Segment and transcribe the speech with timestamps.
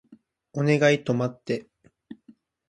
[0.53, 1.67] お願い止まって